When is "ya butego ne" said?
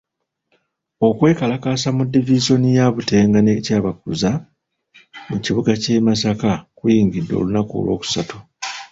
2.77-3.53